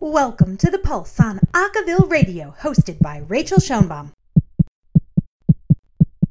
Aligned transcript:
Welcome 0.00 0.58
to 0.58 0.70
The 0.70 0.78
Pulse 0.78 1.18
on 1.20 1.40
Acaville 1.54 2.10
Radio, 2.10 2.54
hosted 2.60 2.98
by 3.00 3.22
Rachael 3.26 3.58
Schoenbaum. 3.58 4.12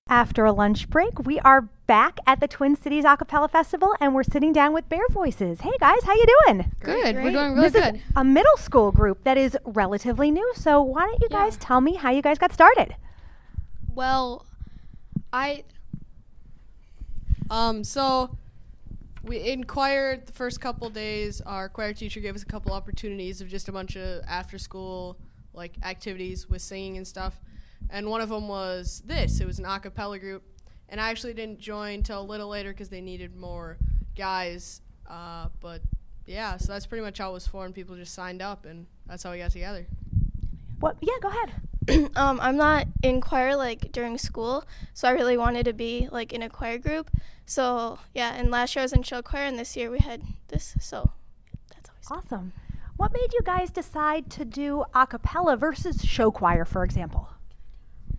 After 0.07 0.45
a 0.45 0.51
lunch 0.51 0.87
break, 0.87 1.25
we 1.25 1.39
are 1.39 1.61
back 1.87 2.19
at 2.27 2.39
the 2.39 2.47
Twin 2.47 2.75
Cities 2.75 3.05
Acapella 3.05 3.49
Festival 3.49 3.95
and 3.99 4.13
we're 4.13 4.21
sitting 4.23 4.53
down 4.53 4.71
with 4.71 4.87
Bear 4.87 5.07
Voices. 5.09 5.61
Hey 5.61 5.71
guys, 5.79 6.03
how 6.03 6.13
you 6.13 6.25
doing? 6.45 6.71
Good. 6.79 7.15
We're 7.15 7.31
doing 7.31 7.53
really 7.55 7.69
this 7.69 7.73
good. 7.73 7.95
is 7.95 8.01
a 8.15 8.23
middle 8.23 8.57
school 8.57 8.91
group 8.91 9.23
that 9.23 9.35
is 9.37 9.57
relatively 9.65 10.29
new. 10.29 10.51
So 10.55 10.81
why 10.83 11.07
don't 11.07 11.21
you 11.21 11.29
guys 11.29 11.57
tell 11.57 11.81
me 11.81 11.95
how 11.95 12.11
you 12.11 12.21
guys 12.21 12.37
got 12.37 12.53
started? 12.53 12.95
Well, 13.95 14.45
I 15.33 15.63
Um, 17.49 17.83
so 17.83 18.37
we 19.25 19.37
in 19.37 19.63
choir 19.63 20.17
the 20.17 20.31
first 20.31 20.61
couple 20.61 20.89
days, 20.89 21.41
our 21.41 21.67
choir 21.67 21.93
teacher 21.93 22.19
gave 22.19 22.35
us 22.35 22.43
a 22.43 22.45
couple 22.45 22.71
opportunities 22.71 23.41
of 23.41 23.47
just 23.47 23.67
a 23.67 23.71
bunch 23.71 23.95
of 23.95 24.23
after 24.27 24.57
school 24.57 25.17
like 25.53 25.73
activities 25.83 26.49
with 26.49 26.61
singing 26.61 26.97
and 26.97 27.07
stuff. 27.07 27.39
And 27.89 28.09
one 28.09 28.21
of 28.21 28.29
them 28.29 28.47
was 28.47 29.01
this. 29.05 29.39
It 29.39 29.47
was 29.47 29.59
an 29.59 29.65
a 29.65 29.79
cappella 29.79 30.19
group, 30.19 30.43
and 30.89 30.99
I 30.99 31.09
actually 31.09 31.33
didn't 31.33 31.59
join 31.59 32.03
till 32.03 32.21
a 32.21 32.23
little 32.23 32.47
later 32.49 32.71
because 32.71 32.89
they 32.89 33.01
needed 33.01 33.35
more 33.35 33.77
guys. 34.15 34.81
Uh, 35.09 35.47
but 35.59 35.81
yeah, 36.25 36.57
so 36.57 36.73
that's 36.73 36.85
pretty 36.85 37.03
much 37.03 37.17
how 37.17 37.31
it 37.31 37.33
was 37.33 37.47
formed. 37.47 37.75
People 37.75 37.95
just 37.95 38.13
signed 38.13 38.41
up, 38.41 38.65
and 38.65 38.87
that's 39.05 39.23
how 39.23 39.31
we 39.31 39.37
got 39.37 39.51
together. 39.51 39.85
What 40.79 40.97
yeah, 41.01 41.13
go 41.21 41.29
ahead. 41.29 41.51
um, 42.15 42.39
I'm 42.41 42.57
not 42.57 42.87
in 43.03 43.21
choir 43.21 43.55
like 43.55 43.91
during 43.91 44.17
school, 44.17 44.65
so 44.93 45.07
I 45.07 45.11
really 45.11 45.37
wanted 45.37 45.65
to 45.65 45.73
be 45.73 46.07
like 46.11 46.33
in 46.33 46.41
a 46.41 46.49
choir 46.49 46.77
group. 46.77 47.11
So 47.45 47.99
yeah, 48.13 48.33
and 48.33 48.49
last 48.49 48.75
year 48.75 48.81
I 48.81 48.85
was 48.85 48.93
in 48.93 49.03
show 49.03 49.21
choir, 49.21 49.43
and 49.43 49.59
this 49.59 49.75
year 49.75 49.91
we 49.91 49.99
had 49.99 50.23
this. 50.47 50.75
So 50.79 51.11
that's 51.73 51.89
always 51.89 52.25
Awesome. 52.25 52.53
What 52.97 53.13
made 53.13 53.33
you 53.33 53.41
guys 53.43 53.71
decide 53.71 54.29
to 54.31 54.45
do 54.45 54.85
a 54.93 55.05
cappella 55.05 55.57
versus 55.57 56.01
show 56.03 56.31
choir, 56.31 56.63
for 56.63 56.83
example? 56.83 57.29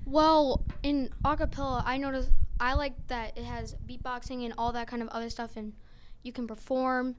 Well, 0.05 0.65
in 0.83 1.11
acapella, 1.25 1.83
I 1.85 1.97
noticed 1.97 2.31
I 2.61 2.75
like 2.75 2.95
that 3.09 3.37
it 3.37 3.45
has 3.45 3.75
beatboxing 3.89 4.45
and 4.45 4.55
all 4.57 4.73
that 4.73 4.87
kind 4.87 5.03
of 5.03 5.09
other 5.09 5.31
stuff, 5.31 5.57
and 5.57 5.73
you 6.23 6.33
can 6.33 6.47
perform. 6.47 7.17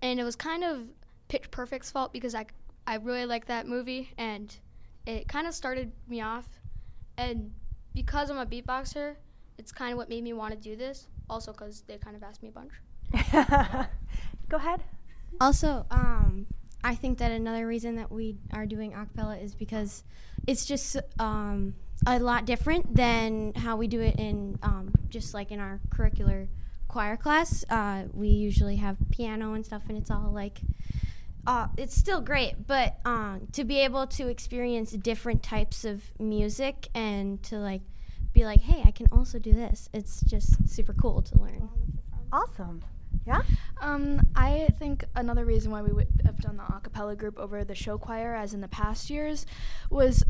And 0.00 0.18
it 0.18 0.24
was 0.24 0.34
kind 0.34 0.64
of 0.64 0.88
Pitch 1.28 1.50
Perfect's 1.50 1.90
fault 1.90 2.12
because 2.12 2.34
I 2.34 2.46
I 2.86 2.96
really 2.96 3.26
like 3.26 3.46
that 3.46 3.68
movie, 3.68 4.10
and 4.18 4.54
it 5.06 5.28
kind 5.28 5.46
of 5.46 5.54
started 5.54 5.92
me 6.08 6.20
off. 6.20 6.48
And 7.18 7.52
because 7.94 8.30
I'm 8.30 8.38
a 8.38 8.46
beatboxer, 8.46 9.16
it's 9.58 9.72
kind 9.72 9.92
of 9.92 9.98
what 9.98 10.08
made 10.08 10.24
me 10.24 10.32
want 10.32 10.54
to 10.54 10.60
do 10.60 10.76
this. 10.76 11.08
Also, 11.28 11.52
because 11.52 11.82
they 11.82 11.98
kind 11.98 12.16
of 12.16 12.22
asked 12.22 12.42
me 12.42 12.48
a 12.48 12.52
bunch. 12.52 12.72
go 14.48 14.56
ahead. 14.56 14.82
Also, 15.40 15.86
um, 15.90 16.46
I 16.84 16.94
think 16.94 17.18
that 17.18 17.30
another 17.30 17.66
reason 17.66 17.96
that 17.96 18.10
we 18.10 18.36
are 18.52 18.66
doing 18.66 18.92
acapella 18.92 19.42
is 19.42 19.54
because 19.54 20.04
it's 20.46 20.66
just 20.66 20.96
um, 21.18 21.74
a 22.06 22.18
lot 22.18 22.44
different 22.44 22.94
than 22.94 23.54
how 23.54 23.76
we 23.76 23.86
do 23.86 24.00
it 24.00 24.16
in 24.18 24.58
um, 24.62 24.92
just 25.08 25.32
like 25.34 25.52
in 25.52 25.60
our 25.60 25.80
curricular 25.90 26.48
choir 26.88 27.16
class. 27.16 27.64
Uh, 27.70 28.04
we 28.12 28.28
usually 28.28 28.76
have 28.76 28.96
piano 29.10 29.54
and 29.54 29.64
stuff, 29.64 29.82
and 29.88 29.96
it's 29.96 30.10
all 30.10 30.30
like. 30.32 30.60
Uh, 31.46 31.66
it's 31.76 31.96
still 31.96 32.20
great, 32.20 32.66
but 32.66 32.98
um, 33.04 33.48
to 33.52 33.64
be 33.64 33.80
able 33.80 34.06
to 34.06 34.28
experience 34.28 34.92
different 34.92 35.42
types 35.42 35.84
of 35.84 36.02
music 36.20 36.88
and 36.94 37.42
to 37.42 37.56
like 37.56 37.82
be 38.32 38.44
like, 38.44 38.60
hey, 38.60 38.82
I 38.84 38.92
can 38.92 39.06
also 39.10 39.38
do 39.38 39.52
this. 39.52 39.88
It's 39.92 40.20
just 40.22 40.68
super 40.68 40.92
cool 40.92 41.20
to 41.22 41.38
learn. 41.38 41.68
Awesome. 42.32 42.82
Yeah? 43.26 43.42
Um, 43.80 44.20
I 44.34 44.68
think 44.78 45.04
another 45.14 45.44
reason 45.44 45.70
why 45.70 45.82
we 45.82 45.92
would 45.92 46.08
have 46.24 46.38
done 46.38 46.56
the 46.56 46.62
a 46.62 46.80
cappella 46.80 47.16
group 47.16 47.38
over 47.38 47.64
the 47.64 47.74
show 47.74 47.98
choir, 47.98 48.34
as 48.34 48.54
in 48.54 48.60
the 48.60 48.68
past 48.68 49.10
years, 49.10 49.44
was 49.90 50.24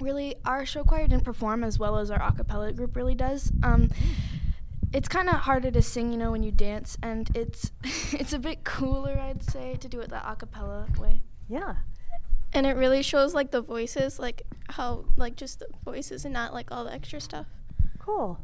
really 0.00 0.36
our 0.44 0.64
show 0.64 0.84
choir 0.84 1.08
didn't 1.08 1.24
perform 1.24 1.64
as 1.64 1.78
well 1.78 1.98
as 1.98 2.10
our 2.10 2.22
a 2.22 2.32
cappella 2.32 2.72
group 2.72 2.96
really 2.96 3.14
does. 3.14 3.52
Um, 3.62 3.90
it's 4.92 5.08
kind 5.08 5.28
of 5.28 5.36
harder 5.36 5.70
to 5.70 5.82
sing, 5.82 6.12
you 6.12 6.18
know, 6.18 6.30
when 6.30 6.42
you 6.42 6.52
dance, 6.52 6.96
and 7.02 7.30
it's 7.34 7.72
it's 8.12 8.32
a 8.32 8.38
bit 8.38 8.64
cooler, 8.64 9.18
I'd 9.18 9.42
say, 9.42 9.76
to 9.80 9.88
do 9.88 10.00
it 10.00 10.10
the 10.10 10.28
a 10.30 10.36
cappella 10.36 10.86
way. 10.98 11.22
Yeah. 11.48 11.76
and 12.52 12.66
it 12.66 12.76
really 12.76 13.02
shows 13.02 13.34
like 13.34 13.50
the 13.50 13.60
voices, 13.62 14.18
like 14.18 14.42
how 14.70 15.04
like 15.16 15.36
just 15.36 15.60
the 15.60 15.66
voices 15.84 16.24
and 16.24 16.32
not 16.34 16.52
like 16.52 16.70
all 16.70 16.84
the 16.84 16.92
extra 16.92 17.20
stuff. 17.20 17.46
Cool. 17.98 18.38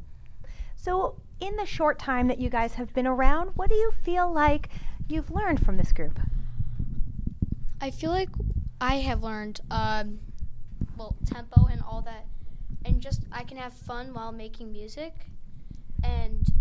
So, 0.77 1.21
in 1.41 1.57
the 1.57 1.67
short 1.67 1.99
time 1.99 2.29
that 2.29 2.39
you 2.39 2.51
guys 2.51 2.75
have 2.75 2.93
been 2.95 3.07
around, 3.07 3.51
what 3.55 3.71
do 3.71 3.75
you 3.77 3.93
feel 4.03 4.31
like 4.33 4.69
you've 5.09 5.31
learned 5.31 5.65
from 5.65 5.77
this 5.79 5.93
group? 5.93 6.19
I 7.81 7.91
feel 7.91 8.11
like 8.11 8.29
I 8.81 8.97
have 8.97 9.23
learned, 9.23 9.61
um, 9.71 10.19
well, 10.97 11.17
tempo 11.27 11.67
and 11.67 11.83
all 11.83 12.03
that, 12.03 12.27
and 12.85 13.01
just 13.01 13.23
I 13.33 13.45
can 13.45 13.57
have 13.57 13.73
fun 13.73 14.13
while 14.13 14.33
making 14.33 14.73
music, 14.73 15.31
and 16.05 16.53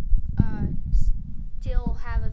uh, 0.41 0.65
still 1.61 1.97
have 2.03 2.23
a 2.23 2.31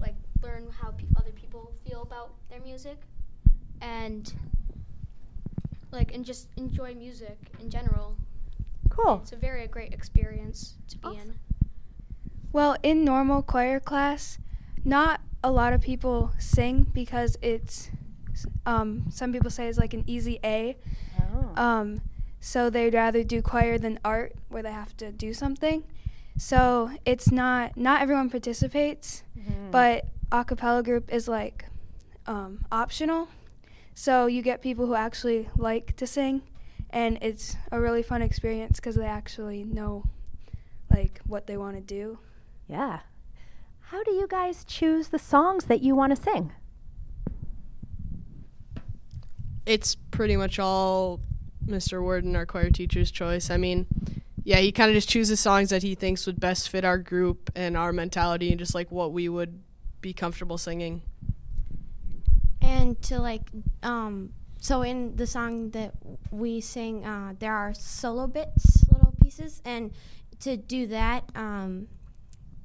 like 0.00 0.16
learn 0.42 0.68
how 0.70 0.90
pe- 0.90 1.06
other 1.16 1.32
people 1.32 1.72
feel 1.86 2.02
about 2.02 2.32
their 2.50 2.60
music, 2.60 2.98
and 3.80 4.34
like 5.90 6.14
and 6.14 6.24
just 6.24 6.48
enjoy 6.56 6.94
music 6.94 7.38
in 7.60 7.70
general. 7.70 8.16
Cool. 8.90 9.20
It's 9.22 9.32
a 9.32 9.36
very 9.36 9.66
great 9.68 9.94
experience 9.94 10.74
to 10.88 10.98
be 10.98 11.08
in. 11.08 11.38
Well, 12.52 12.76
in 12.82 13.04
normal 13.04 13.42
choir 13.42 13.78
class, 13.78 14.38
not 14.84 15.20
a 15.44 15.50
lot 15.50 15.72
of 15.72 15.80
people 15.80 16.32
sing 16.38 16.86
because 16.92 17.36
it's, 17.42 17.90
um, 18.66 19.04
some 19.10 19.32
people 19.32 19.50
say 19.50 19.68
it's 19.68 19.78
like 19.78 19.94
an 19.94 20.02
easy 20.06 20.40
A. 20.42 20.76
Oh. 21.20 21.62
Um, 21.62 22.00
so 22.40 22.70
they'd 22.70 22.94
rather 22.94 23.22
do 23.22 23.42
choir 23.42 23.78
than 23.78 24.00
art, 24.04 24.32
where 24.48 24.62
they 24.62 24.72
have 24.72 24.96
to 24.96 25.12
do 25.12 25.32
something. 25.34 25.84
So 26.38 26.92
it's 27.04 27.32
not 27.32 27.76
not 27.76 28.00
everyone 28.00 28.30
participates, 28.30 29.24
but 29.70 30.06
a 30.30 30.44
cappella 30.44 30.82
group 30.82 31.12
is 31.12 31.26
like 31.28 31.66
um, 32.26 32.64
optional. 32.70 33.28
So 33.94 34.26
you 34.26 34.40
get 34.40 34.62
people 34.62 34.86
who 34.86 34.94
actually 34.94 35.48
like 35.56 35.96
to 35.96 36.06
sing, 36.06 36.42
and 36.90 37.18
it's 37.20 37.56
a 37.72 37.80
really 37.80 38.02
fun 38.04 38.22
experience 38.22 38.76
because 38.76 38.94
they 38.94 39.06
actually 39.06 39.64
know 39.64 40.04
like 40.88 41.20
what 41.26 41.48
they 41.48 41.56
want 41.56 41.76
to 41.76 41.82
do. 41.82 42.18
Yeah. 42.68 43.00
How 43.90 44.04
do 44.04 44.12
you 44.12 44.28
guys 44.28 44.64
choose 44.64 45.08
the 45.08 45.18
songs 45.18 45.64
that 45.64 45.80
you 45.82 45.96
want 45.96 46.14
to 46.14 46.22
sing? 46.22 46.52
It's 49.66 49.96
pretty 49.96 50.36
much 50.36 50.58
all 50.58 51.20
Mr. 51.66 52.00
Warden, 52.00 52.36
our 52.36 52.46
choir 52.46 52.70
teacher's 52.70 53.10
choice. 53.10 53.50
I 53.50 53.56
mean, 53.56 53.86
yeah, 54.48 54.60
he 54.60 54.72
kind 54.72 54.88
of 54.88 54.94
just 54.94 55.10
chooses 55.10 55.40
songs 55.40 55.68
that 55.68 55.82
he 55.82 55.94
thinks 55.94 56.24
would 56.24 56.40
best 56.40 56.70
fit 56.70 56.82
our 56.82 56.96
group 56.96 57.50
and 57.54 57.76
our 57.76 57.92
mentality 57.92 58.48
and 58.48 58.58
just 58.58 58.74
like 58.74 58.90
what 58.90 59.12
we 59.12 59.28
would 59.28 59.60
be 60.00 60.14
comfortable 60.14 60.56
singing. 60.56 61.02
and 62.62 63.00
to 63.02 63.18
like 63.18 63.42
um 63.82 64.30
so 64.58 64.80
in 64.80 65.14
the 65.16 65.26
song 65.26 65.68
that 65.72 65.92
we 66.30 66.62
sing 66.62 67.04
uh 67.04 67.34
there 67.38 67.52
are 67.52 67.74
solo 67.74 68.26
bits 68.26 68.84
little 68.90 69.12
pieces 69.22 69.60
and 69.66 69.92
to 70.40 70.56
do 70.56 70.86
that 70.86 71.24
um 71.34 71.86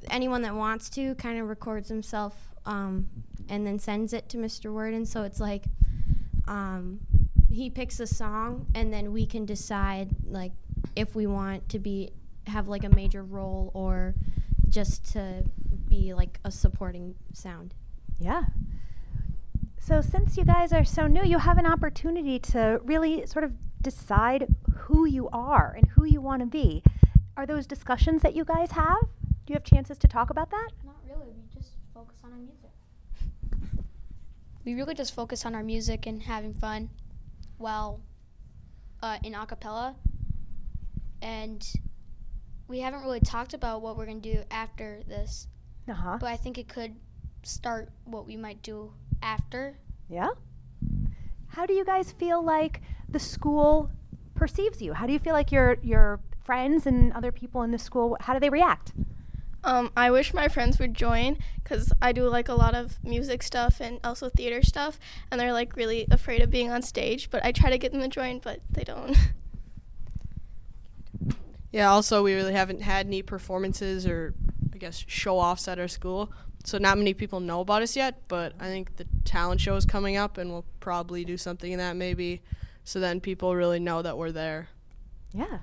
anyone 0.09 0.41
that 0.41 0.55
wants 0.55 0.89
to 0.89 1.13
kind 1.15 1.37
of 1.37 1.49
records 1.49 1.89
himself 1.89 2.33
um 2.65 3.09
and 3.49 3.67
then 3.67 3.77
sends 3.77 4.13
it 4.13 4.29
to 4.29 4.37
Mr. 4.37 4.71
Worden 4.71 5.05
so 5.05 5.23
it's 5.23 5.41
like 5.41 5.65
um 6.47 7.01
he 7.51 7.69
picks 7.69 7.99
a 7.99 8.07
song 8.07 8.67
and 8.73 8.93
then 8.93 9.11
we 9.11 9.25
can 9.25 9.45
decide 9.45 10.07
like 10.25 10.53
if 10.95 11.15
we 11.15 11.27
want 11.27 11.69
to 11.69 11.79
be 11.79 12.11
have 12.47 12.67
like 12.67 12.83
a 12.83 12.89
major 12.89 13.23
role 13.23 13.71
or 13.73 14.15
just 14.67 15.13
to 15.13 15.43
be 15.87 16.13
like 16.13 16.39
a 16.43 16.51
supporting 16.51 17.15
sound 17.33 17.73
Yeah. 18.19 18.45
So, 19.79 19.99
since 19.99 20.37
you 20.37 20.45
guys 20.45 20.71
are 20.71 20.85
so 20.85 21.07
new, 21.07 21.25
you 21.25 21.39
have 21.39 21.57
an 21.57 21.65
opportunity 21.65 22.39
to 22.39 22.79
really 22.85 23.25
sort 23.25 23.43
of 23.43 23.51
decide 23.81 24.47
who 24.73 25.05
you 25.05 25.27
are 25.33 25.75
and 25.77 25.87
who 25.91 26.05
you 26.05 26.21
want 26.21 26.39
to 26.39 26.45
be. 26.45 26.83
Are 27.35 27.45
those 27.45 27.67
discussions 27.67 28.21
that 28.21 28.33
you 28.33 28.45
guys 28.45 28.71
have? 28.71 29.01
Do 29.45 29.51
you 29.51 29.55
have 29.55 29.65
chances 29.65 29.97
to 29.97 30.07
talk 30.07 30.29
about 30.29 30.51
that? 30.51 30.69
Not 30.85 30.95
really. 31.05 31.27
We 31.31 31.43
just 31.53 31.71
focus 31.93 32.19
on 32.23 32.31
our 32.31 32.37
music. 32.37 32.71
We 34.63 34.73
really 34.73 34.93
just 34.93 35.13
focus 35.13 35.45
on 35.45 35.53
our 35.53 35.63
music 35.63 36.05
and 36.05 36.23
having 36.23 36.53
fun 36.53 36.89
while 37.57 37.99
uh, 39.01 39.17
in 39.21 39.33
acapella. 39.33 39.95
And 41.23 41.65
we 42.67 42.79
haven't 42.79 43.01
really 43.03 43.21
talked 43.21 43.53
about 43.53 43.81
what 43.81 43.95
we're 43.97 44.05
going 44.05 44.21
to 44.21 44.33
do 44.33 44.43
after 44.51 45.01
this, 45.07 45.47
Uh 45.87 45.93
huh. 45.93 46.17
but 46.19 46.27
I 46.27 46.35
think 46.35 46.57
it 46.57 46.67
could 46.67 46.95
start 47.43 47.89
what 48.03 48.27
we 48.27 48.35
might 48.35 48.61
do 48.61 48.93
after. 49.21 49.77
Yeah. 50.09 50.29
How 51.47 51.65
do 51.65 51.73
you 51.73 51.85
guys 51.85 52.11
feel 52.11 52.43
like 52.43 52.81
the 53.07 53.19
school 53.19 53.89
perceives 54.35 54.81
you? 54.81 54.93
How 54.93 55.07
do 55.07 55.13
you 55.13 55.19
feel 55.19 55.33
like 55.33 55.51
your 55.51 55.77
your 55.81 56.19
friends 56.43 56.85
and 56.85 57.13
other 57.13 57.31
people 57.31 57.61
in 57.63 57.71
the 57.71 57.79
school? 57.79 58.17
How 58.19 58.33
do 58.33 58.39
they 58.39 58.49
react? 58.49 58.91
Um, 59.63 59.91
I 59.95 60.11
wish 60.11 60.33
my 60.33 60.49
friends 60.49 60.77
would 60.79 60.93
join 60.93 61.37
because 61.63 61.93
I 62.01 62.11
do 62.11 62.27
like 62.27 62.49
a 62.49 62.53
lot 62.53 62.75
of 62.75 63.01
music 63.01 63.41
stuff 63.43 63.79
and 63.79 63.99
also 64.03 64.29
theater 64.29 64.61
stuff, 64.61 64.99
and 65.31 65.39
they're 65.39 65.53
like 65.53 65.77
really 65.77 66.05
afraid 66.11 66.41
of 66.41 66.49
being 66.51 66.69
on 66.69 66.81
stage. 66.81 67.29
But 67.29 67.45
I 67.45 67.53
try 67.53 67.69
to 67.69 67.77
get 67.77 67.93
them 67.93 68.01
to 68.01 68.09
join, 68.09 68.39
but 68.39 68.59
they 68.69 68.83
don't. 68.83 69.15
Yeah, 71.73 71.91
also, 71.91 72.23
we 72.23 72.33
really 72.33 72.53
haven't 72.53 72.81
had 72.81 73.07
any 73.07 73.21
performances 73.21 74.07
or, 74.07 74.33
I 74.73 74.77
guess, 74.77 75.03
show 75.07 75.37
offs 75.37 75.67
at 75.67 75.79
our 75.79 75.89
school. 75.89 76.31
So, 76.63 76.77
not 76.77 76.97
many 76.97 77.13
people 77.13 77.41
know 77.41 77.59
about 77.59 77.81
us 77.81 77.97
yet, 77.97 78.21
but 78.29 78.53
I 78.59 78.67
think 78.67 78.95
the 78.95 79.05
talent 79.25 79.59
show 79.59 79.75
is 79.75 79.85
coming 79.85 80.15
up, 80.15 80.37
and 80.37 80.49
we'll 80.51 80.65
probably 80.79 81.25
do 81.25 81.35
something 81.35 81.71
in 81.71 81.79
that 81.79 81.97
maybe. 81.97 82.41
So 82.83 82.99
then 82.99 83.19
people 83.21 83.55
really 83.55 83.79
know 83.79 84.01
that 84.01 84.17
we're 84.17 84.31
there. 84.31 84.69
Yeah. 85.33 85.59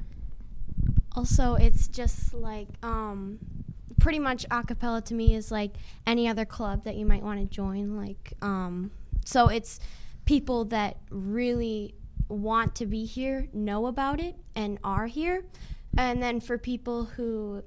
Also, 1.13 1.55
it's 1.55 1.89
just 1.89 2.33
like 2.33 2.69
um, 2.83 3.39
pretty 4.01 4.19
much 4.19 4.49
acapella 4.49 5.05
to 5.05 5.15
me 5.15 5.35
is 5.35 5.51
like 5.51 5.73
any 6.07 6.29
other 6.29 6.45
club 6.45 6.85
that 6.85 6.97
you 6.97 7.05
might 7.05 7.23
want 7.23 7.41
to 7.41 7.47
join. 7.47 7.97
Like, 7.97 8.33
um, 8.41 8.91
so 9.25 9.49
it's 9.49 9.81
people 10.25 10.65
that 10.67 10.97
really 11.11 11.95
want 12.29 12.75
to 12.77 12.87
be 12.87 13.05
here, 13.05 13.49
know 13.53 13.87
about 13.87 14.21
it, 14.21 14.37
and 14.55 14.79
are 14.83 15.07
here. 15.07 15.45
And 16.01 16.23
then 16.23 16.41
for 16.41 16.57
people 16.57 17.05
who 17.05 17.63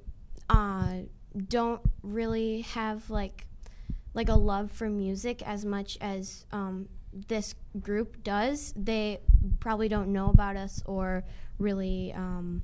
uh, 0.50 0.92
don't 1.48 1.80
really 2.02 2.62
have 2.62 3.08
like 3.08 3.46
like 4.12 4.28
a 4.28 4.34
love 4.34 4.70
for 4.72 4.88
music 4.90 5.40
as 5.46 5.64
much 5.64 5.96
as 6.00 6.44
um, 6.52 6.88
this 7.28 7.54
group 7.80 8.22
does, 8.24 8.72
they 8.76 9.20
probably 9.60 9.88
don't 9.88 10.12
know 10.12 10.30
about 10.30 10.56
us 10.56 10.82
or 10.84 11.24
really 11.58 12.12
um, 12.12 12.62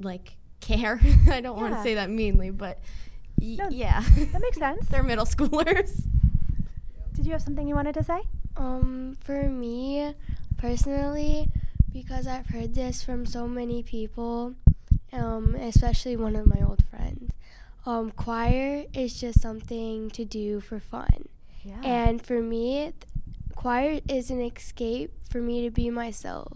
like 0.00 0.36
care. 0.60 1.00
I 1.30 1.40
don't 1.40 1.56
want 1.56 1.74
to 1.74 1.82
say 1.82 1.94
that 1.94 2.10
meanly, 2.10 2.50
but 2.50 2.78
y- 3.40 3.56
No, 3.58 3.68
yeah, 3.70 4.00
That 4.32 4.40
makes 4.40 4.56
sense. 4.66 4.86
they're 4.88 5.02
middle 5.04 5.26
schoolers. 5.26 6.02
Did 7.14 7.24
you 7.26 7.32
have 7.32 7.42
something 7.42 7.66
you 7.68 7.74
wanted 7.76 7.94
to 7.94 8.04
say? 8.04 8.20
Um, 8.56 9.16
for 9.24 9.48
me 9.48 10.12
personally, 10.58 11.48
because 11.96 12.26
I've 12.26 12.48
heard 12.48 12.74
this 12.74 13.02
from 13.02 13.24
so 13.24 13.48
many 13.48 13.82
people, 13.82 14.54
um, 15.14 15.54
especially 15.54 16.14
one 16.14 16.36
of 16.36 16.46
my 16.46 16.60
old 16.62 16.84
friends, 16.90 17.32
um, 17.86 18.10
choir 18.10 18.84
is 18.92 19.18
just 19.18 19.40
something 19.40 20.10
to 20.10 20.26
do 20.26 20.60
for 20.60 20.78
fun. 20.78 21.28
Yeah. 21.64 21.80
And 21.82 22.20
for 22.20 22.42
me, 22.42 22.92
choir 23.54 24.00
is 24.10 24.30
an 24.30 24.42
escape 24.42 25.10
for 25.30 25.40
me 25.40 25.64
to 25.64 25.70
be 25.70 25.88
myself. 25.88 26.52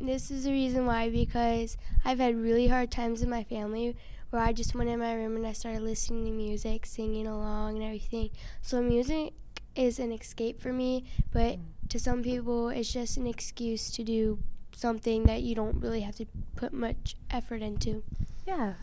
This 0.00 0.32
is 0.32 0.42
the 0.42 0.50
reason 0.50 0.84
why, 0.84 1.10
because 1.10 1.76
I've 2.04 2.18
had 2.18 2.34
really 2.34 2.66
hard 2.66 2.90
times 2.90 3.22
in 3.22 3.30
my 3.30 3.44
family 3.44 3.94
where 4.30 4.42
I 4.42 4.52
just 4.52 4.74
went 4.74 4.90
in 4.90 4.98
my 4.98 5.14
room 5.14 5.36
and 5.36 5.46
I 5.46 5.52
started 5.52 5.82
listening 5.82 6.24
to 6.24 6.32
music, 6.32 6.86
singing 6.86 7.28
along, 7.28 7.76
and 7.76 7.84
everything. 7.84 8.30
So, 8.62 8.82
music 8.82 9.34
is 9.76 10.00
an 10.00 10.10
escape 10.10 10.60
for 10.60 10.72
me, 10.72 11.04
but 11.32 11.58
to 11.88 11.98
some 11.98 12.22
people, 12.22 12.68
it's 12.68 12.92
just 12.92 13.16
an 13.16 13.26
excuse 13.26 13.90
to 13.92 14.04
do 14.04 14.38
something 14.74 15.24
that 15.24 15.42
you 15.42 15.54
don't 15.54 15.80
really 15.80 16.02
have 16.02 16.14
to 16.16 16.26
put 16.56 16.72
much 16.72 17.16
effort 17.30 17.62
into. 17.62 18.02
yeah. 18.46 18.74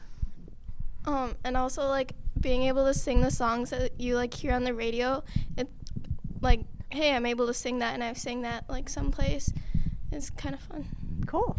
Um, 1.06 1.36
and 1.44 1.56
also 1.56 1.88
like 1.88 2.14
being 2.40 2.64
able 2.64 2.84
to 2.86 2.94
sing 2.94 3.22
the 3.22 3.30
songs 3.30 3.70
that 3.70 4.00
you 4.00 4.16
like 4.16 4.34
hear 4.34 4.54
on 4.54 4.64
the 4.64 4.74
radio. 4.74 5.24
It 5.56 5.70
like, 6.42 6.62
hey, 6.90 7.14
I'm 7.16 7.26
able 7.28 7.46
to 7.48 7.54
sing 7.54 7.80
that, 7.80 7.94
and 7.94 8.04
I've 8.04 8.18
sang 8.18 8.42
that 8.42 8.68
like 8.70 8.90
someplace. 8.90 9.54
It's 10.12 10.30
kind 10.32 10.56
of 10.56 10.62
fun. 10.62 10.88
Cool. 11.28 11.58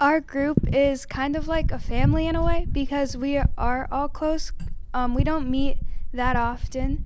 Our 0.00 0.20
group 0.20 0.58
is 0.72 1.04
kind 1.04 1.36
of 1.36 1.48
like 1.48 1.70
a 1.70 1.78
family 1.78 2.26
in 2.26 2.34
a 2.34 2.42
way 2.42 2.66
because 2.70 3.16
we 3.16 3.36
are 3.58 3.88
all 3.92 4.08
close. 4.08 4.52
Um, 4.94 5.14
we 5.14 5.24
don't 5.24 5.50
meet 5.50 5.78
that 6.12 6.36
often, 6.36 7.04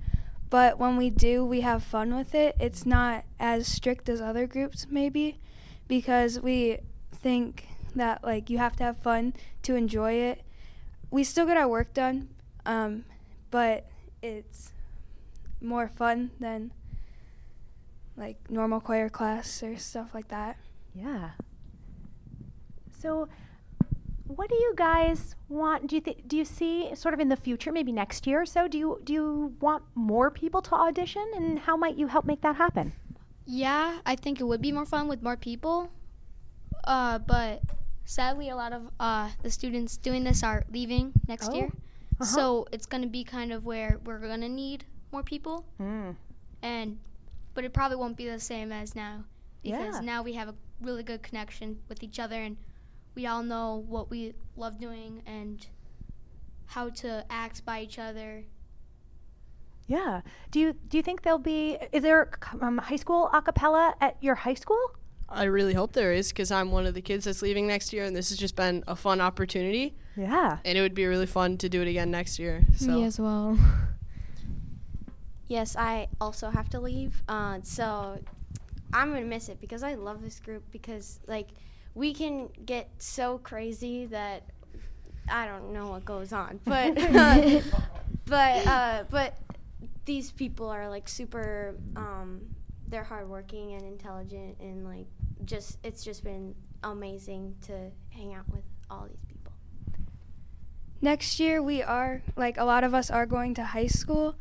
but 0.49 0.77
when 0.79 0.97
we 0.97 1.09
do, 1.09 1.45
we 1.45 1.61
have 1.61 1.83
fun 1.83 2.15
with 2.15 2.35
it. 2.35 2.55
It's 2.59 2.85
not 2.85 3.25
as 3.39 3.67
strict 3.67 4.09
as 4.09 4.21
other 4.21 4.47
groups, 4.47 4.87
maybe, 4.89 5.39
because 5.87 6.39
we 6.39 6.79
think 7.11 7.67
that 7.95 8.23
like 8.23 8.49
you 8.49 8.57
have 8.57 8.75
to 8.77 8.83
have 8.83 8.97
fun 8.97 9.33
to 9.63 9.75
enjoy 9.75 10.13
it. 10.13 10.43
We 11.09 11.23
still 11.23 11.45
get 11.45 11.57
our 11.57 11.67
work 11.67 11.93
done, 11.93 12.29
um, 12.65 13.05
but 13.51 13.87
it's 14.21 14.71
more 15.61 15.87
fun 15.87 16.31
than 16.39 16.71
like 18.17 18.37
normal 18.49 18.79
choir 18.79 19.09
class 19.09 19.63
or 19.63 19.77
stuff 19.77 20.13
like 20.13 20.27
that. 20.29 20.57
Yeah. 20.93 21.31
So, 22.99 23.27
what 24.27 24.49
do 24.49 24.55
you 24.55 24.73
guys 24.75 25.35
want? 25.49 25.87
Do 25.87 25.95
you 25.95 26.01
th- 26.01 26.23
do 26.27 26.37
you 26.37 26.45
see 26.45 26.93
sort 26.95 27.13
of 27.13 27.19
in 27.19 27.29
the 27.29 27.35
future, 27.35 27.71
maybe 27.71 27.91
next 27.91 28.25
year 28.27 28.41
or 28.41 28.45
so? 28.45 28.67
Do 28.67 28.77
you 28.77 28.99
do 29.03 29.13
you 29.13 29.55
want 29.59 29.83
more 29.95 30.31
people 30.31 30.61
to 30.63 30.73
audition, 30.75 31.25
and 31.35 31.59
how 31.59 31.77
might 31.77 31.95
you 31.97 32.07
help 32.07 32.25
make 32.25 32.41
that 32.41 32.55
happen? 32.55 32.93
Yeah, 33.45 33.99
I 34.05 34.15
think 34.15 34.39
it 34.41 34.45
would 34.45 34.61
be 34.61 34.71
more 34.71 34.85
fun 34.85 35.07
with 35.07 35.21
more 35.21 35.37
people. 35.37 35.91
Uh, 36.83 37.19
but 37.19 37.61
sadly, 38.05 38.49
a 38.49 38.55
lot 38.55 38.73
of 38.73 38.89
uh, 38.99 39.29
the 39.43 39.51
students 39.51 39.97
doing 39.97 40.23
this 40.23 40.43
are 40.43 40.65
leaving 40.71 41.13
next 41.27 41.49
Oh, 41.51 41.55
year. 41.55 41.65
uh-huh. 41.67 42.25
So 42.25 42.67
it's 42.71 42.85
gonna 42.85 43.07
be 43.07 43.23
kind 43.23 43.51
of 43.51 43.65
where 43.65 43.99
we're 44.05 44.19
gonna 44.19 44.49
need 44.49 44.85
more 45.11 45.23
people, 45.23 45.65
Mm. 45.79 46.15
and 46.61 46.97
but 47.53 47.63
it 47.63 47.73
probably 47.73 47.97
won't 47.97 48.17
be 48.17 48.27
the 48.27 48.39
same 48.39 48.71
as 48.71 48.95
now 48.95 49.23
because 49.63 49.95
Yeah. 49.95 50.01
now 50.01 50.23
we 50.23 50.33
have 50.33 50.49
a 50.49 50.55
really 50.81 51.03
good 51.03 51.21
connection 51.23 51.79
with 51.89 52.03
each 52.03 52.19
other, 52.19 52.41
and 52.41 52.57
we 53.15 53.25
all 53.25 53.43
know 53.43 53.83
what 53.87 54.09
we 54.09 54.33
love 54.55 54.79
doing 54.79 55.23
and 55.25 55.65
how 56.67 56.89
to 56.89 57.25
act 57.29 57.65
by 57.65 57.81
each 57.81 57.97
other. 57.97 58.43
Yeah. 59.87 60.21
Do 60.51 60.59
you 60.59 60.73
do 60.73 60.97
you 60.97 61.03
think 61.03 61.21
there'll 61.21 61.39
be? 61.39 61.77
Is 61.91 62.03
there 62.03 62.31
um, 62.61 62.77
high 62.79 62.95
school 62.95 63.29
a 63.33 63.41
cappella 63.41 63.95
at 64.01 64.17
your 64.21 64.35
high 64.35 64.55
school? 64.55 64.79
I 65.27 65.45
really 65.45 65.73
hope 65.73 65.93
there 65.93 66.13
is 66.13 66.29
because 66.29 66.51
I'm 66.51 66.71
one 66.71 66.85
of 66.85 66.93
the 66.93 67.01
kids 67.01 67.25
that's 67.25 67.41
leaving 67.41 67.67
next 67.67 67.93
year, 67.93 68.03
and 68.03 68.15
this 68.15 68.29
has 68.29 68.37
just 68.37 68.55
been 68.55 68.83
a 68.87 68.95
fun 68.95 69.21
opportunity. 69.21 69.95
Yeah. 70.15 70.59
And 70.63 70.77
it 70.77 70.81
would 70.81 70.93
be 70.93 71.05
really 71.05 71.25
fun 71.25 71.57
to 71.57 71.69
do 71.69 71.81
it 71.81 71.87
again 71.87 72.11
next 72.11 72.37
year. 72.39 72.63
So. 72.77 72.87
Me 72.87 73.03
as 73.05 73.19
well. 73.19 73.57
Yes, 75.47 75.75
I 75.75 76.07
also 76.19 76.49
have 76.49 76.69
to 76.69 76.79
leave. 76.79 77.21
Uh, 77.29 77.59
so 77.61 78.19
I'm 78.91 79.13
gonna 79.13 79.25
miss 79.25 79.49
it 79.49 79.61
because 79.61 79.83
I 79.83 79.93
love 79.93 80.21
this 80.23 80.39
group 80.39 80.63
because 80.71 81.19
like 81.27 81.49
we 81.95 82.13
can 82.13 82.49
get 82.65 82.89
so 82.99 83.37
crazy 83.39 84.05
that 84.07 84.43
I 85.29 85.47
don't 85.47 85.73
know 85.73 85.87
what 85.89 86.05
goes 86.05 86.31
on, 86.33 86.59
but 86.65 86.93
but 88.25 88.67
uh, 88.67 89.03
but 89.09 89.37
these 90.05 90.31
people 90.31 90.69
are 90.69 90.89
like 90.89 91.07
super. 91.09 91.75
Um, 91.95 92.41
they're 92.87 93.03
hardworking 93.03 93.73
and 93.73 93.81
intelligent 93.83 94.55
and 94.59 94.85
like 94.85 95.07
just 95.43 95.79
it's 95.83 96.03
just 96.03 96.23
been 96.23 96.53
amazing 96.83 97.55
to 97.65 97.89
hang 98.09 98.35
out 98.35 98.47
with 98.51 98.61
all 98.91 99.07
these 99.09 99.25
people. 99.27 99.51
next 101.01 101.39
year 101.39 101.63
we 101.63 101.81
are 101.81 102.21
like 102.35 102.57
a 102.57 102.63
lot 102.63 102.83
of 102.83 102.93
us 102.93 103.09
are 103.09 103.25
going 103.25 103.55
to 103.55 103.63
high 103.63 103.87
school 103.87 104.35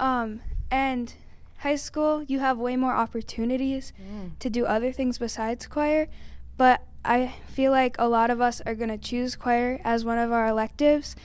um, 0.00 0.40
and 0.70 1.14
high 1.58 1.76
school 1.76 2.22
you 2.22 2.38
have 2.40 2.56
way 2.56 2.76
more 2.76 2.94
opportunities 2.94 3.92
to 4.40 4.48
do 4.48 4.64
other 4.64 4.90
things 4.90 5.18
besides 5.18 5.66
choir 5.66 6.08
but 6.56 6.82
i 7.04 7.34
feel 7.48 7.72
like 7.72 7.96
a 7.98 8.08
lot 8.08 8.30
of 8.30 8.40
us 8.40 8.60
are 8.66 8.74
going 8.74 8.90
to 8.90 8.98
choose 8.98 9.36
choir 9.36 9.80
as 9.84 10.04
one 10.04 10.18
of 10.18 10.32
our 10.32 10.46
electives 10.46 11.16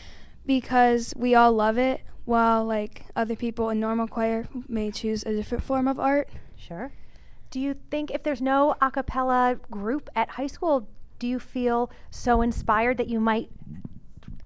because 0.46 1.13
we 1.15 1.36
all 1.36 1.51
love 1.51 1.77
it 1.77 2.01
while 2.25 2.65
like 2.65 3.05
other 3.15 3.36
people 3.36 3.69
in 3.69 3.79
normal 3.79 4.07
choir 4.07 4.48
may 4.67 4.91
choose 4.91 5.24
a 5.24 5.34
different 5.34 5.63
form 5.63 5.88
of 5.88 6.00
art 6.00 6.29
Sure. 6.57 6.91
Do 7.50 7.60
you 7.60 7.75
think 7.89 8.12
if 8.12 8.24
there's 8.24 8.41
no 8.41 8.75
a 8.81 8.91
cappella 8.91 9.60
group 9.72 10.10
at 10.15 10.31
high 10.31 10.48
school, 10.48 10.89
do 11.19 11.27
you 11.27 11.39
feel 11.39 11.89
so 12.12 12.41
inspired 12.41 12.98
that 12.98 13.07
you 13.07 13.19
might 13.19 13.50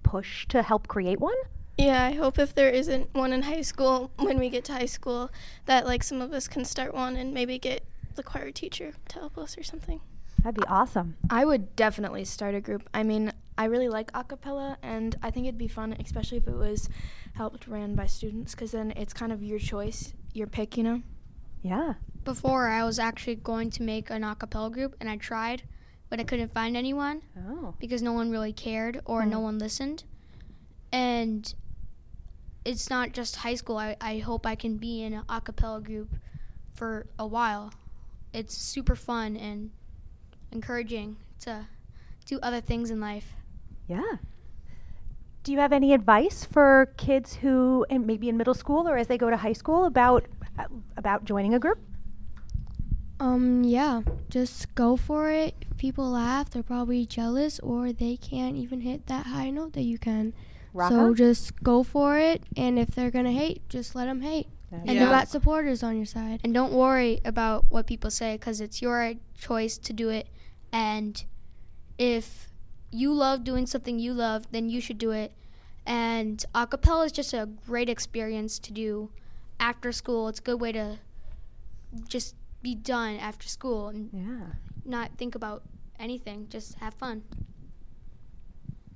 push 0.04 0.46
to 0.48 0.62
help 0.62 0.88
create 0.88 1.20
one? 1.20 1.36
Yeah, 1.78 2.06
I 2.06 2.12
hope 2.12 2.38
if 2.38 2.54
there 2.54 2.70
isn't 2.70 3.14
one 3.14 3.34
in 3.34 3.44
high 3.44 3.62
school, 3.62 4.12
when 4.18 4.38
we 4.38 4.50
get 4.50 4.64
to 4.66 4.74
high 4.74 4.86
school, 4.86 5.32
that 5.66 5.88
like 5.88 6.04
some 6.04 6.22
of 6.22 6.32
us 6.32 6.48
can 6.48 6.64
start 6.64 6.94
one 6.94 7.16
and 7.16 7.34
maybe 7.34 7.58
get 7.58 7.84
the 8.16 8.24
choir 8.24 8.52
teacher 8.52 8.94
to 9.10 9.20
help 9.20 9.38
us 9.38 9.58
or 9.58 9.64
something. 9.64 10.02
That'd 10.44 10.60
be 10.60 10.68
awesome. 10.68 11.18
I 11.30 11.46
would 11.46 11.76
definitely 11.76 12.26
start 12.26 12.56
a 12.56 12.62
group. 12.62 12.90
I 12.94 13.04
mean, 13.04 13.32
I 13.58 13.66
really 13.66 13.90
like 13.90 14.10
a 14.14 14.24
cappella, 14.24 14.78
and 14.82 15.16
I 15.22 15.30
think 15.30 15.46
it'd 15.46 15.58
be 15.58 15.68
fun, 15.68 15.96
especially 16.00 16.40
if 16.40 16.48
it 16.48 16.56
was 16.56 16.90
helped 17.34 17.68
ran 17.68 17.96
by 17.96 18.08
students, 18.08 18.56
because 18.56 18.72
then 18.72 18.92
it's 18.96 19.14
kind 19.14 19.32
of 19.32 19.44
your 19.44 19.60
choice, 19.60 20.14
your 20.34 20.48
pick, 20.48 20.78
you 20.78 20.84
know? 20.84 21.02
Yeah. 21.62 21.94
Before, 22.24 22.70
I 22.70 22.84
was 22.84 22.98
actually 22.98 23.36
going 23.36 23.70
to 23.72 23.84
make 23.84 24.10
an 24.10 24.24
a 24.24 24.36
cappella 24.36 24.72
group, 24.72 24.96
and 25.00 25.10
I 25.10 25.18
tried, 25.18 25.64
but 26.10 26.20
I 26.20 26.24
couldn't 26.24 26.54
find 26.54 26.76
anyone. 26.76 27.22
Oh. 27.38 27.76
because 27.80 28.02
no 28.02 28.14
one 28.14 28.32
really 28.32 28.54
cared 28.54 29.02
or 29.06 29.22
mm-hmm. 29.22 29.30
no 29.30 29.40
one 29.40 29.60
listened. 29.60 30.04
And 30.92 31.54
it's 32.66 32.90
not 32.90 33.14
just 33.14 33.38
high 33.38 33.56
school. 33.56 33.78
I, 33.78 33.96
I 34.02 34.18
hope 34.20 34.46
I 34.46 34.56
can 34.56 34.78
be 34.78 35.04
in 35.04 35.14
an 35.14 35.24
a 35.30 35.40
cappella 35.40 35.82
group 35.82 36.16
for 36.74 37.08
a 37.18 37.26
while. 37.26 37.74
It's 38.34 38.58
super 38.58 38.96
fun 38.96 39.38
and 39.38 39.72
encouraging 40.51 41.17
to 41.41 41.67
do 42.25 42.39
other 42.41 42.62
things 42.62 42.89
in 42.91 43.00
life. 43.00 43.34
Yeah. 43.88 44.17
do 45.43 45.51
you 45.51 45.58
have 45.60 45.74
any 45.74 45.91
advice 45.93 46.46
for 46.46 46.93
kids 46.98 47.36
who, 47.41 47.86
and 47.89 48.05
maybe 48.05 48.29
in 48.29 48.38
middle 48.38 48.53
school 48.53 48.88
or 48.88 48.96
as 48.98 49.08
they 49.08 49.17
go 49.17 49.29
to 49.29 49.38
high 49.38 49.53
school, 49.53 49.86
about 49.86 50.25
uh, 50.60 50.65
about 50.98 51.25
joining 51.25 51.53
a 51.53 51.60
group? 51.60 51.79
Um, 53.20 53.63
yeah, 53.63 54.01
just 54.29 54.74
go 54.75 54.96
for 54.98 55.29
it. 55.31 55.53
If 55.70 55.77
people 55.77 56.10
laugh, 56.10 56.50
they're 56.50 56.63
probably 56.63 57.05
jealous 57.05 57.60
or 57.60 57.93
they 57.93 58.17
can't 58.17 58.55
even 58.55 58.81
hit 58.81 59.08
that 59.08 59.27
high 59.27 59.50
note 59.51 59.74
that 59.74 59.84
you 59.84 59.98
can. 60.00 60.34
Rocco? 60.74 60.96
So 61.10 61.13
just 61.13 61.62
go 61.63 61.84
for 61.84 62.17
it, 62.17 62.43
and 62.55 62.79
if 62.79 62.89
they're 62.96 63.12
gonna 63.12 63.31
hate, 63.31 63.67
just 63.70 63.93
let 63.96 64.05
them 64.05 64.22
hate. 64.22 64.48
And 64.72 64.88
you 64.91 64.96
Yeah. 64.96 65.10
got 65.10 65.27
supporters 65.27 65.84
on 65.84 65.98
your 65.98 66.05
side. 66.05 66.39
And 66.46 66.53
don't 66.53 66.72
worry 66.72 67.20
about 67.25 67.65
what 67.70 67.86
people 67.88 68.10
say 68.10 68.36
because 68.38 68.62
it's 68.62 68.81
your 68.81 69.13
choice 69.38 69.77
to 69.79 69.91
do 69.91 70.10
it. 70.10 70.27
And 70.72 71.24
if 71.98 72.48
you 72.92 73.13
love 73.13 73.44
doing 73.44 73.66
something 73.66 74.00
you 74.00 74.13
love, 74.13 74.46
then 74.51 74.70
you 74.70 74.82
should 74.82 74.98
do 74.98 75.12
it. 75.12 75.34
And 75.86 76.44
acapella 76.54 77.06
is 77.06 77.12
just 77.12 77.34
a 77.34 77.50
great 77.66 77.90
experience 77.90 78.60
to 78.60 78.72
do 78.72 79.10
after 79.60 79.92
school. 79.92 80.28
It's 80.28 80.40
a 80.40 80.44
good 80.44 80.62
way 80.62 80.72
to 80.74 81.00
just 82.08 82.36
be 82.62 82.75
done 82.75 83.18
after 83.18 83.48
school 83.48 83.88
and 83.90 84.10
Yeah. 84.13 84.48
not 84.86 85.12
think 85.18 85.36
about 85.36 85.63
anything. 86.00 86.48
Just 86.50 86.75
have 86.75 86.94
fun. 86.94 87.24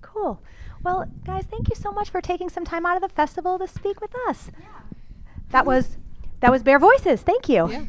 Cool. 0.01 0.41
Well, 0.83 1.05
guys, 1.25 1.45
thank 1.45 1.69
you 1.69 1.75
so 1.75 1.91
much 1.91 2.09
for 2.09 2.21
taking 2.21 2.49
some 2.49 2.63
time 2.63 2.85
out 2.85 2.95
of 2.95 3.01
the 3.01 3.09
festival 3.09 3.57
to 3.59 3.67
speak 3.67 3.99
with 4.01 4.11
us. 4.27 4.51
Yeah. 4.59 4.65
That 5.49 5.65
was 5.65 5.97
that 6.41 6.51
was 6.51 6.61
Bear 6.63 6.77
Voices. 6.79 7.21
Thank 7.21 7.49
you. 7.49 7.69
Yeah. 7.71 7.85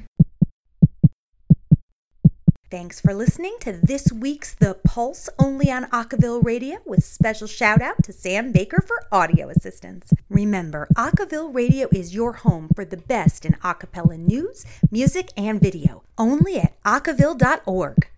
Thanks 2.68 3.00
for 3.00 3.14
listening 3.14 3.56
to 3.60 3.72
this 3.72 4.10
week's 4.12 4.52
The 4.52 4.74
Pulse 4.74 5.28
only 5.38 5.70
on 5.70 5.84
Acaville 5.90 6.44
Radio 6.44 6.78
with 6.84 7.04
special 7.04 7.46
shout 7.46 7.80
out 7.80 8.02
to 8.02 8.12
Sam 8.12 8.50
Baker 8.50 8.82
for 8.84 9.06
audio 9.12 9.48
assistance. 9.48 10.12
Remember, 10.28 10.88
Acaville 10.96 11.54
Radio 11.54 11.86
is 11.92 12.12
your 12.12 12.32
home 12.32 12.68
for 12.74 12.84
the 12.84 12.96
best 12.96 13.44
in 13.44 13.52
acapella 13.62 14.18
news, 14.18 14.66
music, 14.90 15.30
and 15.36 15.60
video, 15.60 16.02
only 16.18 16.58
at 16.58 16.82
acaville.org. 16.82 18.08